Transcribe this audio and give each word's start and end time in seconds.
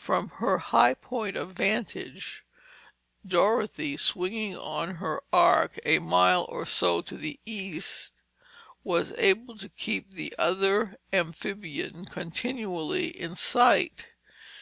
From 0.00 0.30
her 0.30 0.56
high 0.56 0.94
point 0.94 1.36
of 1.36 1.52
vantage, 1.52 2.42
Dorothy, 3.26 3.98
swinging 3.98 4.56
on 4.56 4.94
her 4.94 5.20
arc 5.30 5.78
a 5.84 5.98
mile 5.98 6.46
or 6.48 6.64
so 6.64 7.02
to 7.02 7.18
the 7.18 7.38
east, 7.44 8.14
was 8.82 9.12
able 9.18 9.58
to 9.58 9.68
keep 9.68 10.14
the 10.14 10.32
other 10.38 10.96
amphibian 11.12 12.06
continually 12.06 13.08
in 13.08 13.36
sight. 13.36 14.06